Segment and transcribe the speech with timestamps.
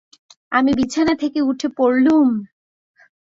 [0.51, 2.27] আমি বিছানা থেকে উঠে পড়লুম।